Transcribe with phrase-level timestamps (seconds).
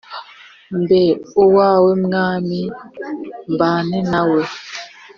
[0.79, 1.03] Mbe
[1.43, 2.61] uwawe Mwami
[3.53, 4.41] mbane nawe,